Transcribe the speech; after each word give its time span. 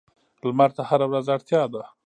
لمر 0.47 0.69
ته 0.75 0.81
هره 0.89 1.05
ورځ 1.09 1.25
اړتیا 1.35 1.61
ده. 1.73 1.83